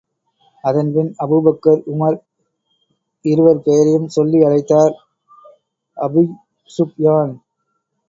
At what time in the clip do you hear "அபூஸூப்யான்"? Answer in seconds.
5.97-7.33